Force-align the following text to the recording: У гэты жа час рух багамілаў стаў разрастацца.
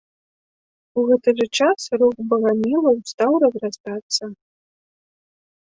У 1.01 1.03
гэты 1.09 1.29
жа 1.39 1.47
час 1.57 1.81
рух 2.03 2.15
багамілаў 2.33 2.97
стаў 3.13 3.31
разрастацца. 3.47 4.23